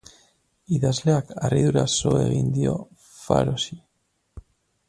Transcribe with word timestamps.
Idazleak 0.77 1.33
harriduraz 1.43 1.85
so 1.97 2.15
egin 2.23 2.51
dio 2.57 2.75
Pharosi. 3.19 3.81